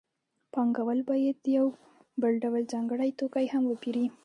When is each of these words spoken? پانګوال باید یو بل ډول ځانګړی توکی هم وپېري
پانګوال 0.53 0.99
باید 1.09 1.37
یو 1.57 1.67
بل 2.21 2.33
ډول 2.43 2.63
ځانګړی 2.73 3.09
توکی 3.19 3.45
هم 3.53 3.63
وپېري 3.67 4.05